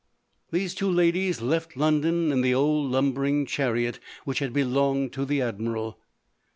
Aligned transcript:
These 0.51 0.73
two 0.73 0.89
ladies 0.89 1.41
left 1.43 1.77
London 1.77 2.31
in 2.31 2.41
the 2.41 2.55
old 2.55 2.89
lumbering 2.89 3.45
chariot 3.45 3.99
which 4.25 4.39
had 4.39 4.51
belonged 4.51 5.13
to 5.13 5.25
the 5.25 5.43
Admiral. 5.43 5.99